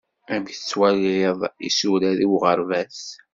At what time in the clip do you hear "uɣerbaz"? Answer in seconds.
2.31-2.99